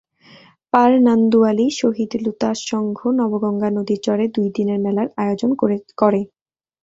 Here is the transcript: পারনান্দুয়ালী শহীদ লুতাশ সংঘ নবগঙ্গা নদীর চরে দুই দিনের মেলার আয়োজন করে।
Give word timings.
পারনান্দুয়ালী 0.73 1.67
শহীদ 1.79 2.11
লুতাশ 2.23 2.57
সংঘ 2.71 2.97
নবগঙ্গা 3.19 3.69
নদীর 3.77 3.99
চরে 4.05 4.25
দুই 4.35 4.47
দিনের 4.55 4.79
মেলার 4.85 5.07
আয়োজন 5.17 5.51
করে। 5.57 5.77